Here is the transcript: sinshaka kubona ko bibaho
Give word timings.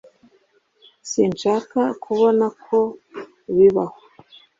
sinshaka 1.09 1.79
kubona 2.03 2.45
ko 2.65 2.79
bibaho 3.55 3.97